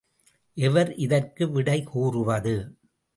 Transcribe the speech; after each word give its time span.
எவர் 0.57 0.91
இதற்கு 0.95 1.51
விடை 1.51 1.83
கூறுவது? 1.83 2.55